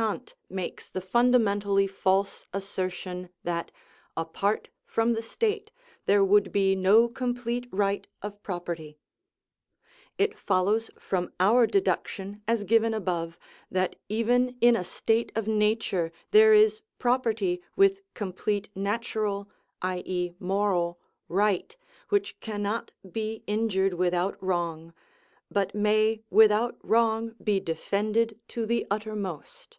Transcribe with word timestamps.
Kant 0.00 0.34
makes 0.48 0.88
the 0.88 1.02
fundamentally 1.02 1.86
false 1.86 2.46
assertion 2.54 3.28
that 3.44 3.70
apart 4.16 4.70
from 4.86 5.12
the 5.12 5.20
state 5.20 5.70
there 6.06 6.24
would 6.24 6.50
be 6.52 6.74
no 6.74 7.06
complete 7.06 7.66
right 7.70 8.06
of 8.22 8.42
property. 8.42 8.96
It 10.16 10.38
follows 10.38 10.90
from 10.98 11.34
our 11.38 11.66
deduction, 11.66 12.40
as 12.48 12.64
given 12.64 12.94
above, 12.94 13.38
that 13.70 13.96
even 14.08 14.56
in 14.62 14.74
a 14.74 14.84
state 14.86 15.32
of 15.34 15.46
nature 15.46 16.12
there 16.30 16.54
is 16.54 16.80
property 16.98 17.60
with 17.76 18.00
complete 18.14 18.70
natural, 18.74 19.50
i.e., 19.82 20.32
moral 20.38 20.98
right, 21.28 21.76
which 22.08 22.40
cannot 22.40 22.90
be 23.12 23.42
injured 23.46 23.92
without 23.92 24.42
wrong, 24.42 24.94
but 25.50 25.74
may 25.74 26.22
without 26.30 26.78
wrong 26.82 27.34
be 27.42 27.60
defended 27.60 28.38
to 28.48 28.64
the 28.64 28.86
uttermost. 28.90 29.76